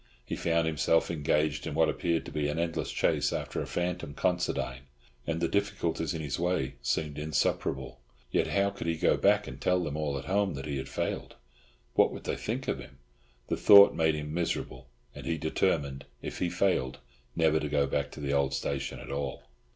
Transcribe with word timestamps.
He 0.25 0.35
found 0.35 0.65
himself 0.65 1.11
engaged 1.11 1.67
in 1.67 1.75
what 1.75 1.87
appeared 1.87 2.25
to 2.25 2.31
be 2.31 2.47
an 2.47 2.57
endless 2.57 2.91
chase 2.91 3.31
after 3.31 3.61
a 3.61 3.67
phantom 3.67 4.15
Considine, 4.15 4.87
and 5.27 5.39
the 5.39 5.47
difficulties 5.47 6.15
in 6.15 6.23
his 6.23 6.39
way 6.39 6.73
semed 6.81 7.19
insuperable. 7.19 7.99
Yet 8.31 8.47
how 8.47 8.71
could 8.71 8.87
he 8.87 8.95
go 8.97 9.15
back 9.15 9.45
and 9.45 9.61
tell 9.61 9.83
them 9.83 9.95
all 9.95 10.17
at 10.17 10.25
home 10.25 10.55
that 10.55 10.65
he 10.65 10.77
had 10.77 10.89
failed? 10.89 11.35
What 11.93 12.11
would 12.11 12.23
they 12.23 12.35
think 12.35 12.67
of 12.67 12.79
him? 12.79 12.97
The 13.47 13.57
thought 13.57 13.93
made 13.93 14.15
him 14.15 14.33
miserable; 14.33 14.87
and 15.13 15.27
he 15.27 15.37
determined, 15.37 16.05
if 16.23 16.39
he 16.39 16.49
failed, 16.49 16.97
never 17.35 17.59
to 17.59 17.69
go 17.69 17.85
back 17.85 18.09
to 18.13 18.19
the 18.19 18.33
old 18.33 18.55
station 18.55 18.99
at 18.99 19.11
all. 19.11 19.43